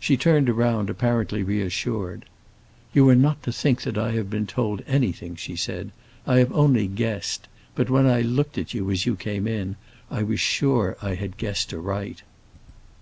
She 0.00 0.16
turned 0.16 0.48
around, 0.48 0.88
apparently 0.88 1.42
reassured. 1.42 2.24
"You 2.94 3.06
are 3.10 3.14
not 3.14 3.42
to 3.42 3.52
think 3.52 3.82
that 3.82 3.98
I 3.98 4.12
have 4.12 4.30
been 4.30 4.46
told 4.46 4.80
anything," 4.86 5.36
she 5.36 5.56
said; 5.56 5.90
"I 6.26 6.38
have 6.38 6.50
only 6.52 6.86
guessed. 6.86 7.48
But 7.74 7.90
when 7.90 8.06
I 8.06 8.22
looked 8.22 8.56
at 8.56 8.72
you, 8.72 8.90
as 8.90 9.04
you 9.04 9.14
came 9.14 9.46
in, 9.46 9.76
I 10.10 10.22
was 10.22 10.40
sure 10.40 10.96
I 11.02 11.16
had 11.16 11.36
guessed 11.36 11.74
aright." 11.74 12.22